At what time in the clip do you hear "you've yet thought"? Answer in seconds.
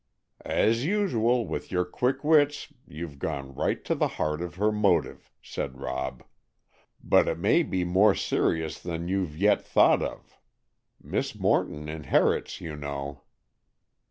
9.07-10.01